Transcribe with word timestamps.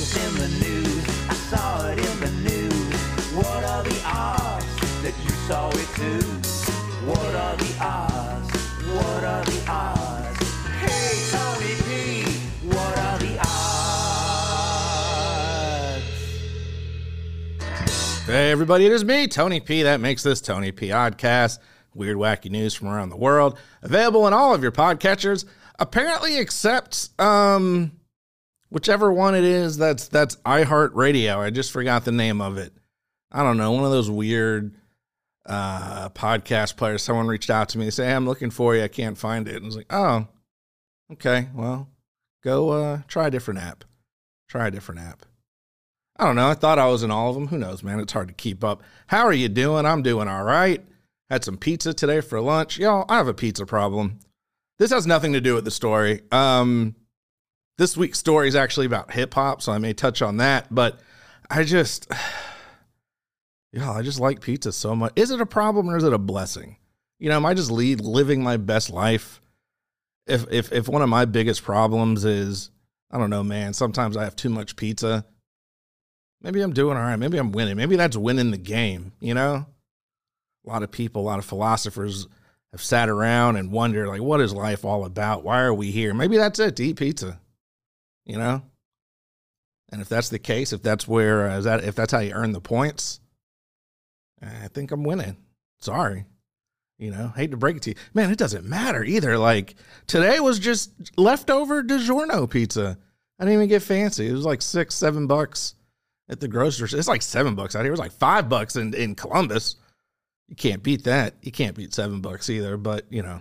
was 0.00 0.16
in 0.16 0.34
the 0.36 0.48
news. 0.64 1.04
I 1.28 1.34
saw 1.34 1.88
it 1.88 1.98
in 1.98 2.20
the 2.20 2.30
news. 2.48 2.94
What 3.34 3.64
are 3.64 3.82
the 3.82 4.00
odds 4.06 4.64
that 5.02 5.12
you 5.22 5.30
saw 5.46 5.68
it 5.68 5.88
too? 5.94 6.24
What 7.06 7.34
are 7.34 7.56
the 7.56 7.76
odds? 7.78 8.50
What 8.94 9.24
are 9.24 9.44
the 9.44 9.62
odds? 9.68 10.38
Hey, 10.80 11.20
P, 11.84 12.24
what 12.66 12.98
are 12.98 13.18
the 13.18 13.38
odds? 13.40 13.56
Hey, 18.24 18.50
everybody, 18.50 18.86
it 18.86 18.92
is 18.92 19.04
me, 19.04 19.26
Tony 19.26 19.60
P. 19.60 19.82
That 19.82 20.00
makes 20.00 20.22
this 20.22 20.40
Tony 20.40 20.72
P. 20.72 20.88
Oddcast. 20.88 21.58
Weird, 21.94 22.16
wacky 22.16 22.50
news 22.50 22.72
from 22.72 22.88
around 22.88 23.10
the 23.10 23.18
world. 23.18 23.58
Available 23.82 24.26
in 24.26 24.32
all 24.32 24.54
of 24.54 24.62
your 24.62 24.72
podcatchers. 24.72 25.44
Apparently, 25.78 26.38
except 26.38 27.10
um, 27.20 27.92
whichever 28.70 29.12
one 29.12 29.34
it 29.34 29.44
is 29.44 29.76
that's 29.76 30.08
that's 30.08 30.36
iHeartRadio. 30.36 31.38
I 31.38 31.50
just 31.50 31.72
forgot 31.72 32.04
the 32.04 32.12
name 32.12 32.40
of 32.40 32.56
it. 32.56 32.72
I 33.30 33.42
don't 33.42 33.56
know. 33.58 33.72
One 33.72 33.84
of 33.84 33.90
those 33.90 34.10
weird 34.10 34.74
uh, 35.46 36.08
podcast 36.10 36.76
players. 36.76 37.02
Someone 37.02 37.26
reached 37.26 37.50
out 37.50 37.68
to 37.70 37.78
me. 37.78 37.84
They 37.84 37.90
say, 37.90 38.06
hey, 38.06 38.14
I'm 38.14 38.26
looking 38.26 38.50
for 38.50 38.74
you. 38.74 38.82
I 38.82 38.88
can't 38.88 39.18
find 39.18 39.46
it. 39.48 39.56
And 39.56 39.64
I 39.64 39.66
was 39.66 39.76
like, 39.76 39.92
oh, 39.92 40.26
okay. 41.12 41.48
Well, 41.54 41.88
go 42.42 42.70
uh, 42.70 42.98
try 43.08 43.28
a 43.28 43.30
different 43.30 43.60
app. 43.60 43.84
Try 44.48 44.68
a 44.68 44.70
different 44.70 45.00
app. 45.00 45.26
I 46.16 46.24
don't 46.24 46.36
know. 46.36 46.48
I 46.48 46.54
thought 46.54 46.78
I 46.78 46.88
was 46.88 47.02
in 47.02 47.10
all 47.10 47.30
of 47.30 47.34
them. 47.34 47.48
Who 47.48 47.58
knows, 47.58 47.82
man? 47.82 48.00
It's 48.00 48.12
hard 48.12 48.28
to 48.28 48.34
keep 48.34 48.62
up. 48.62 48.82
How 49.06 49.24
are 49.24 49.32
you 49.32 49.48
doing? 49.48 49.86
I'm 49.86 50.02
doing 50.02 50.28
all 50.28 50.44
right. 50.44 50.84
Had 51.30 51.44
some 51.44 51.56
pizza 51.56 51.94
today 51.94 52.20
for 52.20 52.40
lunch. 52.40 52.78
Y'all, 52.78 53.06
I 53.08 53.16
have 53.16 53.28
a 53.28 53.34
pizza 53.34 53.64
problem. 53.64 54.18
This 54.78 54.90
has 54.90 55.06
nothing 55.06 55.32
to 55.34 55.40
do 55.40 55.54
with 55.54 55.64
the 55.64 55.70
story. 55.70 56.22
Um, 56.32 56.96
this 57.80 57.96
week's 57.96 58.18
story 58.18 58.46
is 58.46 58.54
actually 58.54 58.84
about 58.84 59.10
hip 59.10 59.32
hop, 59.32 59.62
so 59.62 59.72
I 59.72 59.78
may 59.78 59.94
touch 59.94 60.20
on 60.20 60.36
that. 60.36 60.66
But 60.72 61.00
I 61.48 61.64
just, 61.64 62.12
yeah, 63.72 63.90
I 63.90 64.02
just 64.02 64.20
like 64.20 64.42
pizza 64.42 64.70
so 64.70 64.94
much. 64.94 65.14
Is 65.16 65.30
it 65.30 65.40
a 65.40 65.46
problem 65.46 65.88
or 65.88 65.96
is 65.96 66.04
it 66.04 66.12
a 66.12 66.18
blessing? 66.18 66.76
You 67.18 67.30
know, 67.30 67.36
am 67.36 67.46
I 67.46 67.54
just 67.54 67.70
lead, 67.70 68.02
living 68.02 68.42
my 68.42 68.58
best 68.58 68.90
life? 68.90 69.40
If 70.26 70.44
if 70.52 70.70
if 70.72 70.88
one 70.88 71.00
of 71.00 71.08
my 71.08 71.24
biggest 71.24 71.62
problems 71.62 72.26
is, 72.26 72.70
I 73.10 73.16
don't 73.16 73.30
know, 73.30 73.42
man. 73.42 73.72
Sometimes 73.72 74.14
I 74.14 74.24
have 74.24 74.36
too 74.36 74.50
much 74.50 74.76
pizza. 74.76 75.24
Maybe 76.42 76.60
I'm 76.60 76.74
doing 76.74 76.98
all 76.98 77.02
right. 77.02 77.16
Maybe 77.16 77.38
I'm 77.38 77.50
winning. 77.50 77.78
Maybe 77.78 77.96
that's 77.96 78.16
winning 78.16 78.50
the 78.50 78.58
game. 78.58 79.12
You 79.20 79.32
know, 79.32 79.64
a 80.66 80.68
lot 80.68 80.82
of 80.82 80.90
people, 80.90 81.22
a 81.22 81.24
lot 81.24 81.38
of 81.38 81.46
philosophers 81.46 82.28
have 82.72 82.82
sat 82.82 83.08
around 83.08 83.56
and 83.56 83.72
wondered, 83.72 84.06
like, 84.06 84.20
what 84.20 84.42
is 84.42 84.52
life 84.52 84.84
all 84.84 85.06
about? 85.06 85.44
Why 85.44 85.60
are 85.62 85.74
we 85.74 85.90
here? 85.90 86.12
Maybe 86.12 86.36
that's 86.36 86.58
it 86.58 86.76
to 86.76 86.84
eat 86.84 86.96
pizza. 86.96 87.40
You 88.24 88.38
know, 88.38 88.62
and 89.90 90.00
if 90.00 90.08
that's 90.08 90.28
the 90.28 90.38
case, 90.38 90.72
if 90.72 90.82
that's 90.82 91.08
where 91.08 91.48
uh, 91.48 91.60
that 91.60 91.84
if 91.84 91.94
that's 91.94 92.12
how 92.12 92.20
you 92.20 92.32
earn 92.32 92.52
the 92.52 92.60
points, 92.60 93.20
I 94.42 94.68
think 94.68 94.92
I'm 94.92 95.04
winning. 95.04 95.36
Sorry. 95.78 96.24
You 96.98 97.10
know, 97.10 97.32
hate 97.34 97.50
to 97.52 97.56
break 97.56 97.76
it 97.76 97.82
to 97.84 97.90
you. 97.90 97.96
Man, 98.12 98.30
it 98.30 98.38
doesn't 98.38 98.66
matter 98.66 99.02
either. 99.02 99.38
Like 99.38 99.74
today 100.06 100.38
was 100.38 100.58
just 100.58 100.92
leftover 101.16 101.82
DiGiorno 101.82 102.48
pizza. 102.48 102.98
I 103.38 103.44
didn't 103.44 103.54
even 103.54 103.68
get 103.68 103.82
fancy. 103.82 104.28
It 104.28 104.32
was 104.32 104.44
like 104.44 104.60
six, 104.60 104.94
seven 104.94 105.26
bucks 105.26 105.74
at 106.28 106.40
the 106.40 106.48
grocery 106.48 106.88
store. 106.88 106.98
It's 106.98 107.08
like 107.08 107.22
seven 107.22 107.54
bucks 107.54 107.74
out 107.74 107.80
here. 107.80 107.88
It 107.88 107.92
was 107.92 108.00
like 108.00 108.12
five 108.12 108.50
bucks 108.50 108.76
in, 108.76 108.92
in 108.92 109.14
Columbus. 109.14 109.76
You 110.48 110.56
can't 110.56 110.82
beat 110.82 111.04
that. 111.04 111.36
You 111.40 111.50
can't 111.50 111.74
beat 111.74 111.94
seven 111.94 112.20
bucks 112.20 112.50
either, 112.50 112.76
but 112.76 113.06
you 113.10 113.22
know. 113.22 113.40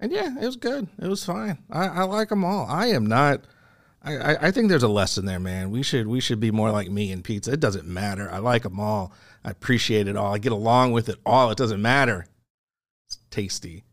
And 0.00 0.12
yeah, 0.12 0.34
it 0.40 0.44
was 0.44 0.56
good. 0.56 0.88
It 1.00 1.08
was 1.08 1.24
fine. 1.24 1.58
I, 1.70 1.86
I 1.86 2.02
like 2.04 2.28
them 2.28 2.44
all. 2.44 2.66
I 2.68 2.88
am 2.88 3.06
not 3.06 3.44
I, 4.04 4.48
I 4.48 4.50
think 4.50 4.68
there's 4.68 4.82
a 4.82 4.88
lesson 4.88 5.24
there, 5.24 5.40
man. 5.40 5.70
We 5.70 5.82
should 5.82 6.06
we 6.06 6.20
should 6.20 6.38
be 6.38 6.50
more 6.50 6.70
like 6.70 6.90
me 6.90 7.10
and 7.10 7.24
pizza. 7.24 7.52
It 7.52 7.60
doesn't 7.60 7.86
matter. 7.86 8.30
I 8.30 8.38
like 8.38 8.62
them 8.62 8.78
all. 8.78 9.12
I 9.42 9.50
appreciate 9.50 10.08
it 10.08 10.16
all. 10.16 10.34
I 10.34 10.38
get 10.38 10.52
along 10.52 10.92
with 10.92 11.08
it 11.08 11.18
all. 11.24 11.50
It 11.50 11.58
doesn't 11.58 11.80
matter. 11.80 12.26
It's 13.06 13.18
tasty, 13.30 13.84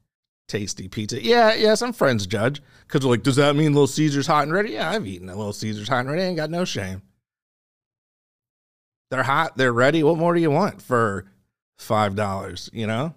tasty 0.49 0.89
pizza. 0.89 1.23
Yeah, 1.23 1.53
yeah. 1.53 1.75
Some 1.75 1.93
friends 1.93 2.27
judge 2.27 2.61
because 2.87 3.05
like, 3.05 3.23
does 3.23 3.37
that 3.37 3.55
mean 3.55 3.73
Little 3.73 3.87
Caesars 3.87 4.27
hot 4.27 4.43
and 4.43 4.53
ready? 4.53 4.71
Yeah, 4.71 4.89
I've 4.89 5.07
eaten 5.07 5.29
a 5.29 5.35
Little 5.35 5.53
Caesars 5.53 5.87
hot 5.87 6.01
and 6.01 6.09
ready. 6.09 6.23
I 6.23 6.25
ain't 6.25 6.37
got 6.37 6.49
no 6.49 6.65
shame. 6.65 7.01
They're 9.11 9.23
hot. 9.23 9.55
They're 9.55 9.73
ready. 9.73 10.03
What 10.03 10.17
more 10.17 10.33
do 10.33 10.41
you 10.41 10.51
want 10.51 10.81
for 10.81 11.25
five 11.77 12.15
dollars? 12.15 12.69
You 12.73 12.87
know. 12.87 13.13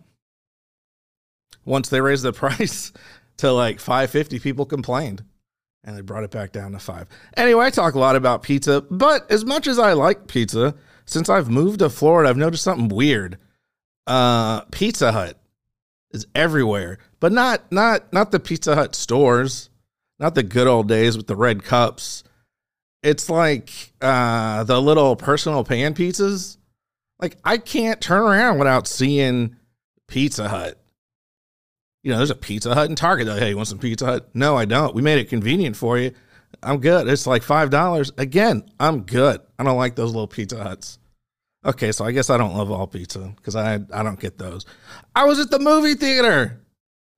Once 1.64 1.88
they 1.88 2.00
raised 2.00 2.24
the 2.24 2.32
price 2.44 2.92
to 3.38 3.52
like 3.52 3.80
five 3.80 4.10
fifty, 4.10 4.38
people 4.38 4.66
complained 4.66 5.24
and 5.84 5.96
they 5.96 6.00
brought 6.00 6.24
it 6.24 6.30
back 6.30 6.52
down 6.52 6.72
to 6.72 6.78
five. 6.78 7.06
Anyway, 7.36 7.64
I 7.64 7.70
talk 7.70 7.94
a 7.94 7.98
lot 7.98 8.16
about 8.16 8.42
pizza, 8.42 8.80
but 8.90 9.30
as 9.30 9.44
much 9.44 9.66
as 9.66 9.78
I 9.78 9.92
like 9.92 10.26
pizza, 10.26 10.74
since 11.04 11.28
I've 11.28 11.50
moved 11.50 11.80
to 11.80 11.90
Florida, 11.90 12.30
I've 12.30 12.36
noticed 12.36 12.64
something 12.64 12.88
weird. 12.88 13.38
Uh, 14.06 14.62
pizza 14.72 15.12
Hut 15.12 15.38
is 16.10 16.26
everywhere, 16.34 16.98
but 17.20 17.32
not 17.32 17.70
not 17.70 18.12
not 18.12 18.30
the 18.30 18.40
Pizza 18.40 18.74
Hut 18.74 18.94
stores, 18.94 19.70
not 20.18 20.34
the 20.34 20.42
good 20.42 20.66
old 20.66 20.88
days 20.88 21.16
with 21.16 21.26
the 21.26 21.36
red 21.36 21.62
cups. 21.62 22.24
It's 23.02 23.28
like 23.28 23.70
uh, 24.00 24.64
the 24.64 24.80
little 24.80 25.16
personal 25.16 25.64
pan 25.64 25.94
pizzas. 25.94 26.56
Like 27.20 27.36
I 27.44 27.58
can't 27.58 28.00
turn 28.00 28.22
around 28.22 28.58
without 28.58 28.86
seeing 28.86 29.56
Pizza 30.08 30.48
Hut 30.48 30.78
you 32.04 32.10
know, 32.10 32.18
there's 32.18 32.30
a 32.30 32.36
Pizza 32.36 32.74
Hut 32.74 32.88
in 32.88 32.94
Target. 32.94 33.26
Like, 33.26 33.40
hey, 33.40 33.48
you 33.48 33.56
want 33.56 33.66
some 33.66 33.78
Pizza 33.78 34.04
Hut? 34.04 34.28
No, 34.34 34.56
I 34.56 34.66
don't. 34.66 34.94
We 34.94 35.02
made 35.02 35.18
it 35.18 35.30
convenient 35.30 35.74
for 35.74 35.98
you. 35.98 36.12
I'm 36.62 36.78
good. 36.78 37.08
It's 37.08 37.26
like 37.26 37.42
five 37.42 37.70
dollars. 37.70 38.12
Again, 38.18 38.68
I'm 38.78 39.02
good. 39.02 39.40
I 39.58 39.64
don't 39.64 39.78
like 39.78 39.96
those 39.96 40.12
little 40.12 40.28
Pizza 40.28 40.62
Huts. 40.62 40.98
Okay, 41.64 41.92
so 41.92 42.04
I 42.04 42.12
guess 42.12 42.28
I 42.28 42.36
don't 42.36 42.54
love 42.54 42.70
all 42.70 42.86
pizza 42.86 43.32
because 43.36 43.56
I 43.56 43.80
I 43.92 44.02
don't 44.02 44.20
get 44.20 44.36
those. 44.36 44.66
I 45.16 45.24
was 45.24 45.40
at 45.40 45.50
the 45.50 45.58
movie 45.58 45.94
theater. 45.94 46.60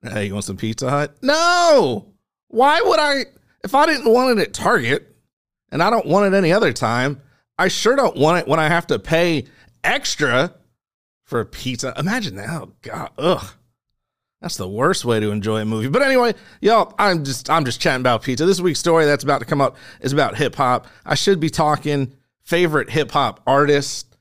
Hey, 0.02 0.26
you 0.26 0.34
want 0.34 0.44
some 0.44 0.56
Pizza 0.56 0.88
Hut? 0.88 1.16
No. 1.20 2.12
Why 2.48 2.80
would 2.80 3.00
I? 3.00 3.24
If 3.64 3.74
I 3.74 3.86
didn't 3.86 4.10
want 4.10 4.38
it 4.38 4.42
at 4.42 4.54
Target, 4.54 5.16
and 5.72 5.82
I 5.82 5.91
don't 5.91 6.06
want 6.06 6.32
it 6.32 6.36
any 6.36 6.53
other 6.53 6.72
time, 6.72 7.20
I 7.58 7.66
sure 7.66 7.97
don't 7.97 8.16
want 8.16 8.38
it 8.38 8.48
when 8.48 8.60
I 8.60 8.68
have 8.68 8.86
to 8.88 9.00
pay 9.00 9.47
extra 9.82 10.54
for 11.24 11.44
pizza. 11.44 11.92
Imagine 11.97 12.36
that. 12.36 12.48
Oh 12.50 12.72
God. 12.82 13.10
Ugh. 13.18 13.47
That's 14.41 14.56
the 14.56 14.69
worst 14.69 15.04
way 15.04 15.19
to 15.19 15.30
enjoy 15.30 15.62
a 15.62 15.64
movie. 15.64 15.88
But 15.88 16.02
anyway, 16.02 16.34
y'all, 16.60 16.94
I'm 16.98 17.24
just 17.24 17.48
I'm 17.48 17.64
just 17.64 17.80
chatting 17.80 18.02
about 18.02 18.22
pizza. 18.22 18.44
This 18.44 18.60
week's 18.60 18.78
story 18.78 19.06
that's 19.06 19.24
about 19.24 19.38
to 19.38 19.47
come 19.47 19.60
up 19.60 19.76
is 20.00 20.12
about 20.12 20.36
hip 20.36 20.54
hop. 20.54 20.86
I 21.04 21.14
should 21.14 21.41
be 21.41 21.48
talking 21.48 22.12
favorite 22.42 22.91
hip 22.91 23.10
hop 23.10 23.41
artist. 23.47 24.16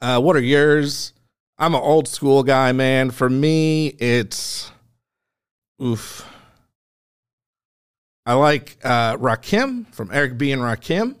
Uh, 0.00 0.20
what 0.20 0.36
are 0.36 0.40
yours? 0.40 1.12
I'm 1.58 1.74
an 1.74 1.82
old 1.82 2.08
school 2.08 2.42
guy, 2.42 2.72
man. 2.72 3.10
For 3.10 3.28
me, 3.28 3.88
it's 3.88 4.70
oof. 5.82 6.26
I 8.24 8.34
like 8.34 8.78
uh, 8.84 9.16
Rakim 9.16 9.92
from 9.92 10.10
Eric 10.12 10.38
B 10.38 10.52
and 10.52 10.62
Rakim. 10.62 11.16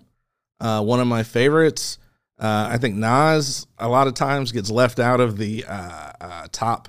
Uh, 0.60 0.82
one 0.82 1.00
of 1.00 1.06
my 1.06 1.22
favorites. 1.22 1.98
Uh, 2.38 2.68
I 2.70 2.78
think 2.78 2.96
Nas 2.96 3.66
a 3.78 3.88
lot 3.88 4.06
of 4.06 4.14
times 4.14 4.52
gets 4.52 4.70
left 4.70 5.00
out 5.00 5.20
of 5.20 5.38
the 5.38 5.64
uh, 5.66 6.12
uh, 6.20 6.46
top 6.52 6.88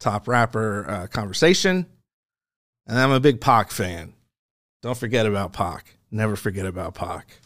top 0.00 0.26
rapper 0.26 0.88
uh, 0.88 1.06
conversation. 1.06 1.86
And 2.86 2.98
I'm 2.98 3.12
a 3.12 3.20
big 3.20 3.40
Pac 3.40 3.70
fan. 3.70 4.14
Don't 4.82 4.96
forget 4.96 5.26
about 5.26 5.52
Pac. 5.52 5.96
Never 6.10 6.34
forget 6.34 6.66
about 6.66 6.94
Pac. 6.94 7.36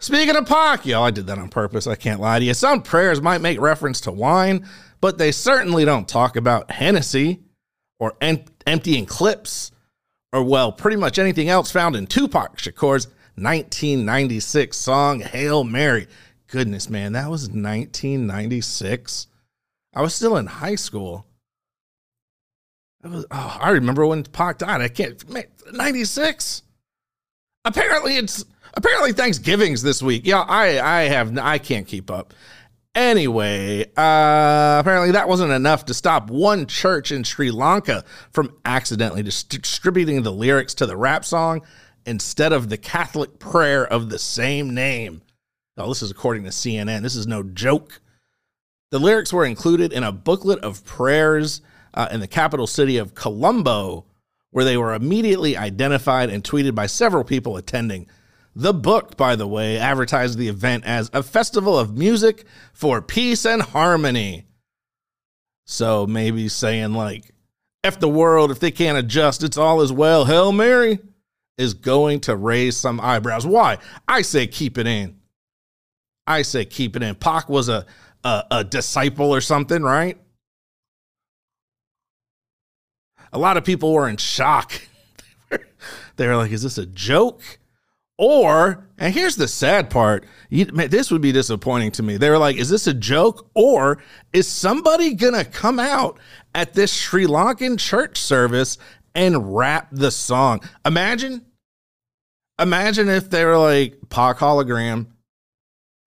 Speaking 0.00 0.36
of 0.36 0.46
Pac, 0.46 0.86
yo, 0.86 1.02
I 1.02 1.10
did 1.10 1.26
that 1.26 1.38
on 1.38 1.48
purpose. 1.48 1.86
I 1.86 1.94
can't 1.94 2.20
lie 2.20 2.38
to 2.38 2.44
you. 2.44 2.54
Some 2.54 2.82
prayers 2.82 3.20
might 3.20 3.40
make 3.40 3.60
reference 3.60 4.00
to 4.02 4.12
wine, 4.12 4.66
but 5.00 5.18
they 5.18 5.32
certainly 5.32 5.84
don't 5.84 6.08
talk 6.08 6.36
about 6.36 6.70
Hennessy 6.70 7.40
or 7.98 8.14
em- 8.20 8.44
emptying 8.66 9.06
clips 9.06 9.70
or, 10.32 10.42
well, 10.42 10.72
pretty 10.72 10.96
much 10.96 11.18
anything 11.18 11.48
else 11.48 11.70
found 11.70 11.96
in 11.96 12.06
Tupac 12.06 12.58
Shakur's 12.58 13.06
1996 13.36 14.76
song, 14.76 15.20
Hail 15.20 15.64
Mary 15.64 16.06
goodness, 16.48 16.90
man, 16.90 17.12
that 17.12 17.30
was 17.30 17.42
1996. 17.42 19.26
I 19.94 20.02
was 20.02 20.14
still 20.14 20.36
in 20.36 20.46
high 20.46 20.74
school. 20.74 21.26
I 23.04 23.08
was, 23.08 23.26
oh, 23.30 23.58
I 23.60 23.70
remember 23.70 24.06
when 24.06 24.24
Pac 24.24 24.58
died. 24.58 24.80
I 24.80 24.88
can't, 24.88 25.28
man, 25.30 25.44
96. 25.72 26.62
Apparently, 27.64 28.16
it's 28.16 28.44
apparently 28.74 29.12
Thanksgiving's 29.12 29.82
this 29.82 30.02
week. 30.02 30.22
Yeah, 30.24 30.40
I 30.40 30.80
I 30.80 31.02
have 31.02 31.36
I 31.38 31.58
can't 31.58 31.86
keep 31.86 32.10
up. 32.10 32.34
Anyway, 32.94 33.82
uh, 33.96 34.78
apparently 34.80 35.12
that 35.12 35.28
wasn't 35.28 35.52
enough 35.52 35.84
to 35.84 35.94
stop 35.94 36.30
one 36.30 36.66
church 36.66 37.12
in 37.12 37.22
Sri 37.22 37.50
Lanka 37.50 38.04
from 38.32 38.56
accidentally 38.64 39.22
distributing 39.22 40.22
the 40.22 40.32
lyrics 40.32 40.74
to 40.74 40.86
the 40.86 40.96
rap 40.96 41.24
song 41.24 41.62
instead 42.06 42.52
of 42.52 42.68
the 42.70 42.78
Catholic 42.78 43.38
prayer 43.38 43.86
of 43.86 44.08
the 44.10 44.18
same 44.18 44.74
name. 44.74 45.22
Oh, 45.78 45.88
this 45.88 46.02
is 46.02 46.10
according 46.10 46.42
to 46.44 46.50
CNN. 46.50 47.02
This 47.02 47.14
is 47.14 47.26
no 47.26 47.42
joke. 47.42 48.00
The 48.90 48.98
lyrics 48.98 49.32
were 49.32 49.44
included 49.44 49.92
in 49.92 50.02
a 50.02 50.10
booklet 50.10 50.58
of 50.60 50.84
prayers 50.84 51.62
uh, 51.94 52.08
in 52.10 52.20
the 52.20 52.26
capital 52.26 52.66
city 52.66 52.96
of 52.96 53.14
Colombo, 53.14 54.06
where 54.50 54.64
they 54.64 54.76
were 54.76 54.94
immediately 54.94 55.56
identified 55.56 56.30
and 56.30 56.42
tweeted 56.42 56.74
by 56.74 56.86
several 56.86 57.22
people 57.22 57.56
attending. 57.56 58.08
The 58.56 58.74
book, 58.74 59.16
by 59.16 59.36
the 59.36 59.46
way, 59.46 59.78
advertised 59.78 60.36
the 60.36 60.48
event 60.48 60.84
as 60.84 61.10
a 61.12 61.22
festival 61.22 61.78
of 61.78 61.96
music 61.96 62.44
for 62.72 63.00
peace 63.00 63.44
and 63.44 63.62
harmony. 63.62 64.46
So 65.64 66.06
maybe 66.06 66.48
saying, 66.48 66.94
like, 66.94 67.32
F 67.84 68.00
the 68.00 68.08
world, 68.08 68.50
if 68.50 68.58
they 68.58 68.72
can't 68.72 68.98
adjust, 68.98 69.44
it's 69.44 69.58
all 69.58 69.80
as 69.80 69.92
well. 69.92 70.24
Hail 70.24 70.50
Mary 70.50 70.98
is 71.56 71.74
going 71.74 72.20
to 72.20 72.34
raise 72.34 72.76
some 72.76 73.00
eyebrows. 73.00 73.46
Why? 73.46 73.78
I 74.08 74.22
say 74.22 74.46
keep 74.46 74.78
it 74.78 74.86
in. 74.86 75.17
I 76.28 76.42
say 76.42 76.66
keep 76.66 76.94
it 76.94 77.02
in. 77.02 77.14
Pac 77.14 77.48
was 77.48 77.70
a, 77.70 77.86
a, 78.22 78.44
a 78.50 78.64
disciple 78.64 79.34
or 79.34 79.40
something, 79.40 79.82
right? 79.82 80.18
A 83.32 83.38
lot 83.38 83.56
of 83.56 83.64
people 83.64 83.92
were 83.92 84.08
in 84.08 84.18
shock. 84.18 84.72
they 86.16 86.26
were 86.26 86.36
like, 86.36 86.52
is 86.52 86.62
this 86.62 86.76
a 86.76 86.86
joke? 86.86 87.42
Or, 88.18 88.86
and 88.98 89.14
here's 89.14 89.36
the 89.36 89.48
sad 89.48 89.90
part 89.90 90.26
you, 90.50 90.66
man, 90.66 90.90
this 90.90 91.10
would 91.10 91.22
be 91.22 91.32
disappointing 91.32 91.92
to 91.92 92.02
me. 92.02 92.16
They 92.16 92.30
were 92.30 92.38
like, 92.38 92.56
is 92.56 92.68
this 92.68 92.86
a 92.86 92.94
joke? 92.94 93.48
Or 93.54 94.02
is 94.32 94.48
somebody 94.48 95.14
to 95.16 95.44
come 95.44 95.78
out 95.78 96.18
at 96.54 96.74
this 96.74 96.92
Sri 96.92 97.26
Lankan 97.26 97.78
church 97.78 98.18
service 98.20 98.76
and 99.14 99.56
rap 99.56 99.88
the 99.92 100.10
song? 100.10 100.60
Imagine, 100.84 101.46
imagine 102.58 103.08
if 103.08 103.30
they 103.30 103.44
were 103.44 103.58
like, 103.58 103.98
Pac 104.10 104.38
hologram 104.38 105.06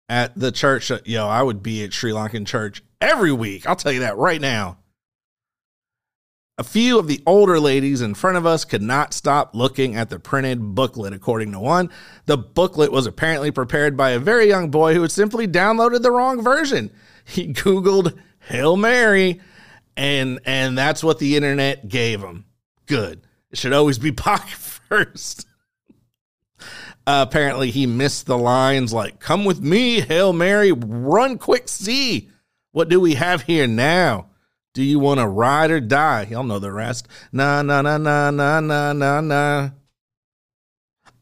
at 0.09 0.39
the 0.39 0.53
church. 0.53 0.91
Yo, 1.05 1.27
I 1.27 1.43
would 1.43 1.63
be 1.63 1.85
at 1.85 1.93
Sri 1.93 2.13
Lankan 2.13 2.47
church 2.47 2.83
every 3.01 3.33
week. 3.33 3.67
I'll 3.67 3.77
tell 3.77 3.93
you 3.93 4.01
that 4.01 4.17
right 4.17 4.41
now. 4.41 4.79
A 6.57 6.63
few 6.63 7.01
of 7.01 7.09
the 7.09 7.21
older 7.27 7.59
ladies 7.59 8.01
in 8.01 8.15
front 8.15 8.37
of 8.37 8.47
us 8.47 8.65
could 8.65 8.83
not 8.83 9.13
stop 9.13 9.57
looking 9.57 9.97
at 9.97 10.09
the 10.09 10.21
printed 10.21 10.77
booklet, 10.77 11.13
according 11.13 11.51
to 11.51 11.59
one. 11.59 11.91
The 12.27 12.39
booklet 12.39 12.93
was 12.93 13.07
apparently 13.07 13.51
prepared 13.51 13.97
by 13.97 14.11
a 14.11 14.21
very 14.21 14.47
young 14.47 14.71
boy 14.71 14.95
who 14.95 15.03
had 15.03 15.11
simply 15.11 15.49
downloaded 15.49 16.03
the 16.03 16.13
wrong 16.13 16.41
version. 16.41 16.93
He 17.25 17.53
Googled 17.53 18.17
Hail 18.39 18.77
Mary, 18.77 19.41
and 19.97 20.39
and 20.45 20.79
that's 20.79 21.03
what 21.03 21.19
the 21.19 21.35
internet 21.35 21.89
gave 21.89 22.21
him. 22.21 22.45
Good. 22.87 23.23
It 23.51 23.59
should 23.59 23.73
always 23.73 23.99
be 23.99 24.13
Pac 24.13 24.47
first. 24.49 25.49
Uh, 27.07 27.25
apparently, 27.29 27.71
he 27.71 27.87
missed 27.87 28.27
the 28.27 28.39
lines 28.39 28.93
like, 28.93 29.21
Come 29.21 29.45
with 29.45 29.61
me, 29.61 30.01
Hail 30.01 30.33
Mary, 30.33 30.73
run 30.73 31.39
quick, 31.39 31.69
see. 31.69 32.31
What 32.73 32.89
do 32.89 32.99
we 32.99 33.15
have 33.15 33.43
here 33.43 33.67
now? 33.67 34.31
Do 34.73 34.83
you 34.83 34.99
want 34.99 35.21
to 35.21 35.29
ride 35.29 35.71
or 35.71 35.81
die? 35.81 36.27
Y'all 36.31 36.43
know 36.43 36.59
the 36.59 36.73
rest. 36.73 37.07
Nah, 37.31 37.63
nah, 37.63 37.83
nah, 37.83 37.99
nah, 37.99 38.31
nah, 38.31 38.61
nah, 38.61 38.93
nah, 38.93 39.21
nah. 39.21 39.71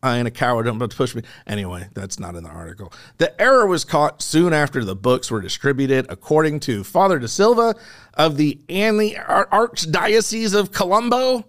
I 0.03 0.19
ain't 0.19 0.27
a 0.27 0.33
coward. 0.33 0.65
Don't 0.65 0.97
push 0.97 1.15
me. 1.15 1.23
Anyway, 1.47 1.89
that's 1.95 2.19
not 2.19 2.35
in 2.35 2.43
the 2.43 2.51
article. 2.51 2.93
The 3.19 3.41
error 3.41 3.67
was 3.67 3.85
caught 3.85 4.21
soon 4.21 4.53
after 4.53 4.85
the 4.85 4.97
books 4.97 5.31
were 5.31 5.41
distributed, 5.41 6.07
according 6.09 6.61
to 6.61 6.83
Father 6.83 7.19
De 7.21 7.29
Silva 7.29 7.77
of 8.15 8.37
the 8.37 8.59
Archdiocese 8.69 10.59
of 10.59 10.73
Colombo. 10.73 11.45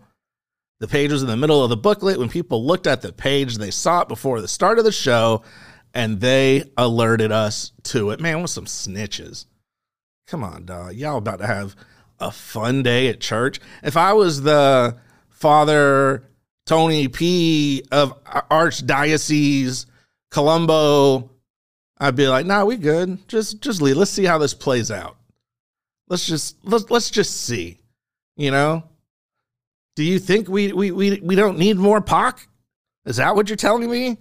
The 0.84 0.90
page 0.90 1.14
was 1.14 1.22
in 1.22 1.30
the 1.30 1.38
middle 1.38 1.64
of 1.64 1.70
the 1.70 1.78
booklet. 1.78 2.20
When 2.20 2.28
people 2.28 2.66
looked 2.66 2.88
at 2.88 3.02
the 3.02 3.14
page, 3.14 3.56
they 3.56 3.72
saw 3.72 4.02
it 4.02 4.10
before 4.10 4.42
the 4.42 4.50
start 4.50 4.80
of 4.80 4.84
the 4.84 4.92
show, 4.92 5.44
and 5.94 6.20
they 6.20 6.70
alerted 6.76 7.32
us 7.32 7.72
to 7.84 8.10
it. 8.10 8.20
Man, 8.20 8.42
with 8.42 8.52
some 8.52 8.66
snitches. 8.66 9.46
Come 10.28 10.44
on, 10.44 10.66
dog. 10.66 10.96
Y'all 10.96 11.20
about 11.20 11.40
to 11.40 11.48
have 11.48 11.74
a 12.20 12.32
fun 12.32 12.84
day 12.84 13.08
at 13.08 13.22
church. 13.22 13.62
If 13.82 13.96
I 13.96 14.12
was 14.12 14.42
the 14.42 14.98
Father 15.30 16.26
Tony 16.66 17.08
P 17.08 17.86
of 17.90 18.22
Archdiocese 18.26 19.86
Colombo, 20.32 21.32
I'd 21.98 22.18
be 22.18 22.28
like, 22.28 22.46
"Nah, 22.46 22.66
we 22.66 22.76
good. 22.76 23.26
Just 23.30 23.62
just 23.62 23.82
leave. 23.82 23.96
Let's 23.96 24.12
see 24.12 24.26
how 24.26 24.38
this 24.38 24.54
plays 24.54 24.92
out. 24.92 25.16
Let's 26.10 26.26
just 26.28 26.58
let's 26.66 26.92
let's 26.92 27.10
just 27.10 27.40
see. 27.40 27.80
You 28.36 28.52
know? 28.52 28.84
Do 29.96 30.04
you 30.04 30.20
think 30.20 30.48
we 30.48 30.74
we 30.74 30.92
we 30.92 31.20
we 31.20 31.36
don't 31.36 31.58
need 31.58 31.78
more 31.78 32.02
Pac? 32.02 32.48
Is 33.06 33.18
that 33.18 33.36
what 33.36 33.50
you're 33.50 33.56
telling 33.56 33.90
me? 33.90 34.18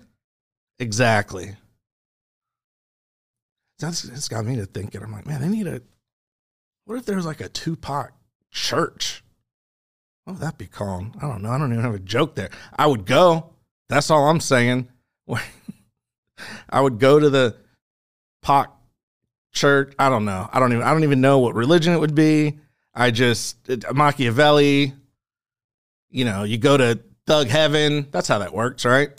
Exactly. 0.79 1.57
That's 3.79 4.05
it's 4.05 4.29
got 4.29 4.45
me 4.45 4.57
to 4.57 4.67
thinking. 4.67 5.03
I'm 5.03 5.13
like, 5.13 5.27
man, 5.27 5.41
they 5.41 5.49
need 5.49 5.67
a 5.67 5.81
what 6.85 6.99
if 6.99 7.07
there's 7.07 7.27
like 7.27 7.41
a 7.41 7.49
Tupac 7.49 8.13
church? 8.51 9.25
Oh, 10.27 10.33
what 10.33 10.33
would 10.35 10.43
that 10.43 10.59
be 10.59 10.67
called? 10.67 11.17
I 11.21 11.29
don't 11.29 11.43
know. 11.43 11.51
I 11.51 11.59
don't 11.59 11.73
even 11.73 11.85
have 11.85 11.95
a 11.95 11.99
joke 11.99 12.35
there. 12.35 12.51
I 12.77 12.87
would 12.87 13.07
go. 13.07 13.55
That's 13.89 14.11
all 14.11 14.29
I'm 14.29 14.41
saying. 14.41 14.89
I 16.71 16.81
would 16.81 16.99
go 16.99 17.19
to 17.19 17.31
the 17.31 17.57
Pac 18.43 18.71
church. 19.53 19.95
I 19.99 20.09
don't 20.09 20.25
know. 20.25 20.49
I 20.53 20.61
don't 20.61 20.73
even. 20.73 20.85
I 20.85 20.93
don't 20.93 21.05
even 21.05 21.21
know 21.21 21.39
what 21.39 21.55
religion 21.55 21.93
it 21.93 21.99
would 21.99 22.15
be. 22.15 22.59
I 22.95 23.11
just 23.11 23.57
Machiavelli. 23.93 24.95
You 26.13 26.27
know, 26.27 26.45
you 26.45 26.59
go 26.59 26.77
to 26.77 27.01
Thug 27.27 27.49
Heaven. 27.49 28.07
That's 28.11 28.29
how 28.29 28.39
that 28.39 28.53
works, 28.53 28.85
right? 28.85 29.19